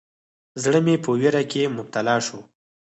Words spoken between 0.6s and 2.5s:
زړه مې په ویره کې مبتلا شو.